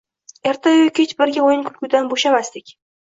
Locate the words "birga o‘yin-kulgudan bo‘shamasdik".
1.19-2.75